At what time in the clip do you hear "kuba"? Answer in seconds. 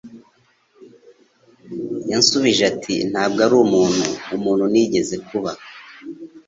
5.27-5.51